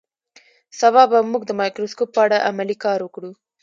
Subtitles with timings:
[0.79, 3.31] سبا به موږ د مایکروسکوپ په اړه عملي کار وکړو